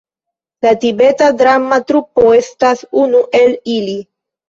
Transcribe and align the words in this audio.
La 0.65 0.71
Tibeta 0.85 1.27
Drama 1.43 1.81
Trupo 1.91 2.27
estas 2.41 2.85
unu 3.07 3.25
el 3.45 3.59
ili. 3.79 3.99